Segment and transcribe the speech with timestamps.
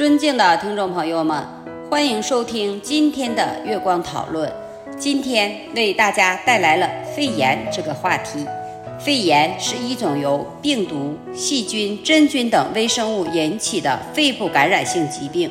[0.00, 1.44] 尊敬的听众朋友们，
[1.90, 4.50] 欢迎收听今天的月光讨论。
[4.98, 8.46] 今天为大家带来了肺炎这个话题。
[8.98, 15.50] 肺炎是一种由病毒、细菌、真菌等微生物引起的肺部感染性疾病，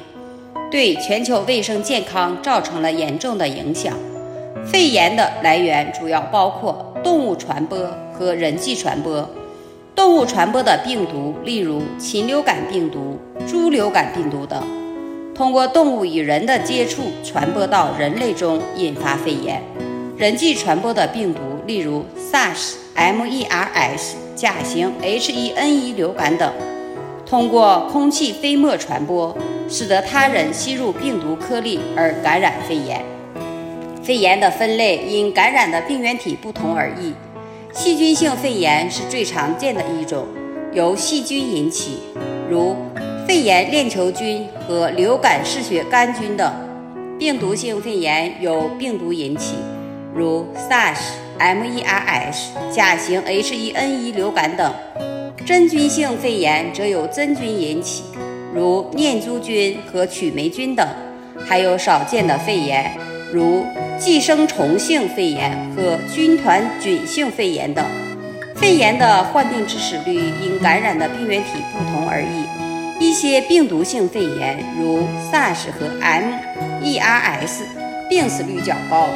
[0.72, 3.96] 对全球卫生健康造成了严重的影响。
[4.66, 7.78] 肺炎的来源主要包括动物传播
[8.12, 9.30] 和人际传播。
[10.00, 14.64] 动物传播的病毒，例如禽流感病毒、猪流感病毒等，
[15.36, 19.62] 通过动物与人的接触传播到人类中，引发肺炎。
[20.16, 26.50] 人际传播的病毒，例如 SARS、MERS、甲型 H1N1 流感等，
[27.26, 33.04] 通过空气飞沫传播，使得他人吸入病毒颗粒而感染肺炎。
[34.02, 37.14] 肺炎的分类因感染的病原体不同而异。
[37.72, 40.26] 细菌性肺炎是最常见的一种，
[40.74, 42.00] 由细菌引起，
[42.50, 42.76] 如
[43.28, 46.52] 肺炎链球菌和流感嗜血杆菌等；
[47.20, 49.56] 病毒性肺炎由病毒引起，
[50.16, 50.98] 如 SARS、
[51.38, 52.38] MERS、
[52.74, 54.72] 甲型 H1N1 流感等；
[55.46, 58.04] 真菌性肺炎则由真菌引起，
[58.54, 60.88] 如念珠菌和曲霉菌等；
[61.46, 62.98] 还有少见的肺炎，
[63.32, 63.64] 如。
[64.00, 67.86] 寄生虫性肺炎和军团菌性肺炎等，
[68.56, 73.06] 肺炎的患病致死率因感染的病原体不同而异。
[73.06, 75.00] 一些病毒性肺炎，如
[75.32, 77.60] SARS 和 MERS，
[78.10, 79.10] 病死率较高；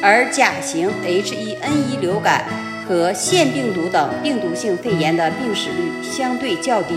[0.00, 2.44] 而甲型 H1N1 流感
[2.86, 6.94] 和腺病毒等病毒性肺炎的病死率相对较低。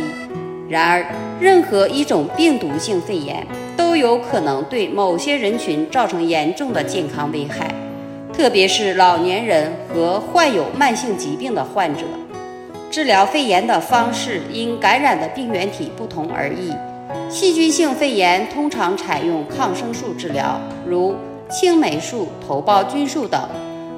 [0.70, 1.06] 然而，
[1.40, 7.74] 任何一种病毒性肺炎都有可能对某些人群造成严重的健康危害，
[8.32, 12.04] 特别是老年人和患有慢性疾病的患者。
[12.92, 16.72] 治疗肺炎的方式因感染的病原体不同而异。
[17.30, 21.16] 细菌性肺炎通常采用抗生素治疗，如
[21.50, 23.42] 青霉素、头孢菌素等；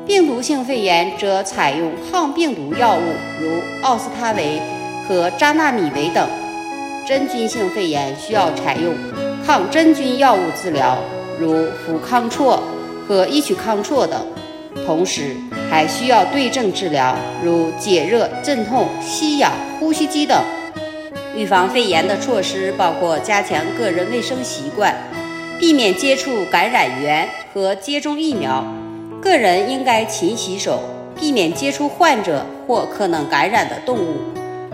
[0.06, 3.02] 病毒性肺炎则采用抗病毒药物，
[3.41, 4.62] 如奥司他韦
[5.08, 6.25] 和扎纳米韦等。
[7.06, 8.94] 真菌性肺炎需要采用
[9.46, 10.98] 抗真菌药物治疗，
[11.40, 12.60] 如氟康唑
[13.08, 14.26] 和异曲康唑等，
[14.88, 15.36] 同时
[15.70, 20.44] 还需要对症治疗，如解热镇痛、吸氧、呼吸机等。
[21.36, 24.96] 预防肺炎的措施包括加强个人卫生习惯，
[25.60, 28.66] 避免接触感染源和接种疫苗。
[29.22, 30.82] 个人应该勤洗手，
[31.20, 34.16] 避免接触患者或可能感染的动物。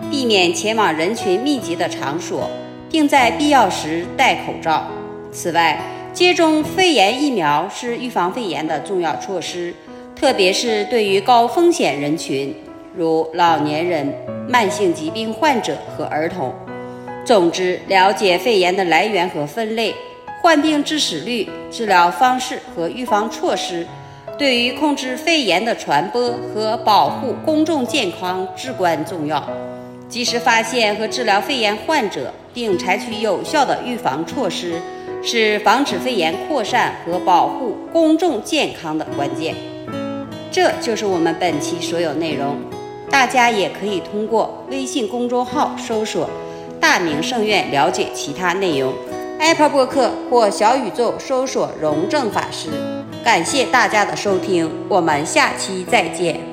[0.09, 2.49] 避免前往人群密集的场所，
[2.91, 4.85] 并在必要时戴口罩。
[5.31, 5.79] 此外，
[6.13, 9.73] 接种肺炎疫苗是预防肺炎的重要措施，
[10.13, 12.53] 特别是对于高风险人群，
[12.93, 14.13] 如老年人、
[14.47, 16.53] 慢性疾病患者和儿童。
[17.23, 19.95] 总之，了解肺炎的来源和分类、
[20.41, 23.87] 患病致死率、治疗方式和预防措施，
[24.37, 29.47] 对于控制肺炎的传播和保护公众健康至关重要。
[30.11, 34.73] 及时发现和治疗肺炎患者，并采取有效的预防措施，
[35.23, 39.55] 是防止肺炎扩散和保护公众健康的关键。
[40.51, 42.57] 这就是我们本期所有内容。
[43.09, 46.29] 大家也可以通过微信公众号搜索
[46.77, 48.93] “大明圣院”了解其他内容
[49.39, 52.67] ，Apple 播客或小宇宙搜索“荣正法师”。
[53.23, 56.50] 感谢大家的收听，我们下期再见。